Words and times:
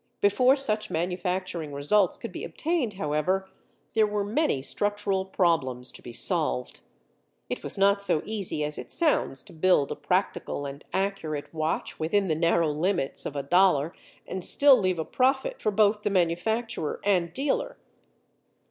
Before 0.19 0.55
such 0.55 0.89
manufacturing 0.89 1.73
results 1.73 2.17
could 2.17 2.31
be 2.31 2.43
obtained, 2.43 2.93
however, 2.93 3.47
there 3.93 4.07
were 4.07 4.23
many 4.23 4.63
structural 4.63 5.25
problems 5.25 5.91
to 5.91 6.01
be 6.01 6.11
solved. 6.11 6.79
It 7.51 7.63
was 7.63 7.77
not 7.77 8.01
so 8.01 8.23
easy 8.25 8.63
as 8.63 8.79
it 8.79 8.91
sounds 8.91 9.43
to 9.43 9.53
build 9.53 9.91
a 9.91 9.95
practical 9.95 10.65
and 10.65 10.83
accurate 10.91 11.53
watch 11.53 11.99
within 11.99 12.29
the 12.29 12.35
narrow 12.35 12.69
limits 12.71 13.27
of 13.27 13.35
a 13.35 13.43
dollar 13.43 13.93
and 14.25 14.43
still 14.43 14.75
leave 14.77 14.97
a 14.97 15.05
profit 15.05 15.61
for 15.61 15.69
both 15.71 16.01
the 16.01 16.09
manufacturer 16.09 16.99
and 17.03 17.31
dealer. 17.31 17.77